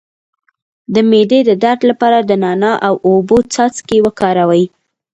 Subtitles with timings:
[0.93, 4.63] د معدې د درد لپاره د نعناع او اوبو څاڅکي وکاروئ